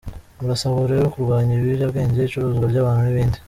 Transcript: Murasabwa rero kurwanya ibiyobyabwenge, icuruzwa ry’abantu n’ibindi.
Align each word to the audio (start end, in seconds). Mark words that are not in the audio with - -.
Murasabwa 0.39 0.89
rero 0.91 1.07
kurwanya 1.13 1.51
ibiyobyabwenge, 1.53 2.19
icuruzwa 2.23 2.65
ry’abantu 2.71 3.01
n’ibindi. 3.05 3.37